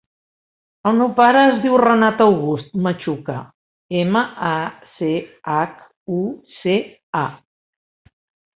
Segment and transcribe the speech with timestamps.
[0.91, 3.37] El meu pare es diu Renat August Machuca:
[4.01, 4.55] ema, a,
[4.97, 5.13] ce,
[5.59, 5.79] hac,
[6.19, 6.25] u,
[6.59, 6.77] ce,
[7.25, 7.25] a.